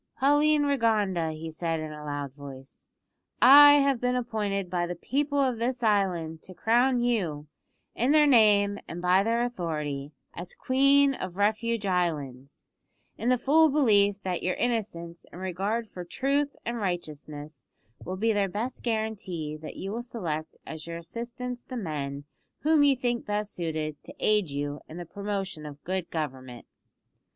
"Pauline 0.17 0.63
Rigonda," 0.63 1.31
he 1.33 1.51
said 1.51 1.79
in 1.79 1.91
a 1.93 2.03
loud 2.03 2.33
voice, 2.33 2.89
"I 3.39 3.73
have 3.73 4.01
been 4.01 4.15
appointed 4.15 4.67
by 4.67 4.87
the 4.87 4.95
people 4.95 5.37
of 5.39 5.59
this 5.59 5.83
island 5.83 6.41
to 6.41 6.55
crown 6.55 7.01
you, 7.01 7.45
in 7.93 8.11
their 8.11 8.25
name 8.25 8.79
and 8.87 8.99
by 8.99 9.21
their 9.21 9.43
authority, 9.43 10.11
as 10.33 10.55
Queen 10.55 11.13
of 11.13 11.37
Refuge 11.37 11.85
Islands, 11.85 12.63
in 13.15 13.29
the 13.29 13.37
full 13.37 13.69
belief 13.69 14.23
that 14.23 14.41
your 14.41 14.55
innocence 14.55 15.27
and 15.31 15.39
regard 15.39 15.87
for 15.87 16.03
truth 16.03 16.55
and 16.65 16.77
righteousness 16.77 17.67
will 18.03 18.17
be 18.17 18.33
their 18.33 18.49
best 18.49 18.81
guarantee 18.81 19.55
that 19.57 19.75
you 19.75 19.91
will 19.91 20.01
select 20.01 20.57
as 20.65 20.87
your 20.87 20.97
assistants 20.97 21.63
the 21.63 21.77
men 21.77 22.23
whom 22.61 22.81
you 22.81 22.95
think 22.95 23.27
best 23.27 23.53
suited 23.53 24.01
to 24.05 24.15
aid 24.19 24.49
you 24.49 24.81
in 24.89 24.97
the 24.97 25.05
promotion 25.05 25.63
of 25.63 25.83
good 25.83 26.09
government." 26.09 26.65